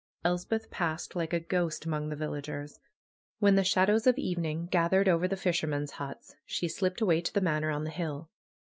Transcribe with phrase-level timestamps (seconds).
[0.25, 2.79] Elspeth passed like a ghost among the villagers.
[3.37, 7.31] When the shadows of evening gathered over the fisher men's huts she slipped away to
[7.31, 8.27] the Manor on the hill.